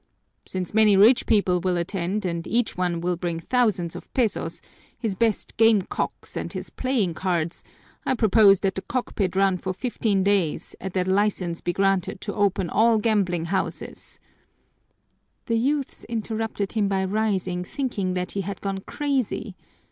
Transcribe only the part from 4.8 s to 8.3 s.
his best game cocks, and his playing cards, I